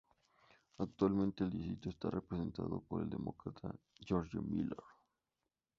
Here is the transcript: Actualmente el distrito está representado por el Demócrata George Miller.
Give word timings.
Actualmente 0.79 1.43
el 1.43 1.51
distrito 1.51 1.89
está 1.89 2.09
representado 2.09 2.81
por 2.81 3.03
el 3.03 3.09
Demócrata 3.11 3.69
George 4.03 4.39
Miller. 4.41 4.81